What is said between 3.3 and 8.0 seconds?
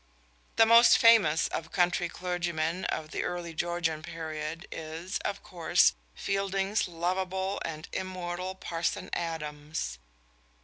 Georgian period is, of course, Fielding's lovable and